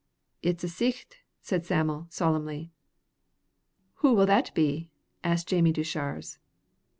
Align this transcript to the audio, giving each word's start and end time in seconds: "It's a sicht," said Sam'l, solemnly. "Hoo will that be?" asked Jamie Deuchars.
"It's 0.41 0.63
a 0.63 0.67
sicht," 0.67 1.17
said 1.43 1.63
Sam'l, 1.63 2.07
solemnly. 2.09 2.71
"Hoo 3.97 4.15
will 4.15 4.25
that 4.25 4.51
be?" 4.55 4.89
asked 5.23 5.47
Jamie 5.49 5.73
Deuchars. 5.73 6.39